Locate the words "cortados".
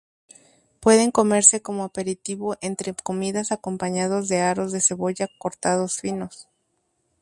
5.43-5.93